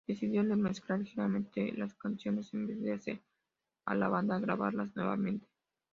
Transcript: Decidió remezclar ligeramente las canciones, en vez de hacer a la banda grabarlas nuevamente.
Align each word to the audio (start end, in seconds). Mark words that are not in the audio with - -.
Decidió 0.07 0.41
remezclar 0.41 0.97
ligeramente 0.97 1.71
las 1.77 1.93
canciones, 1.93 2.51
en 2.55 2.65
vez 2.65 2.81
de 2.81 2.93
hacer 2.93 3.21
a 3.85 3.93
la 3.93 4.07
banda 4.07 4.39
grabarlas 4.39 4.95
nuevamente. 4.95 5.47